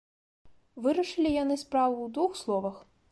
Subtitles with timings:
[0.85, 2.81] Вырашылі яны справу ў двух словах.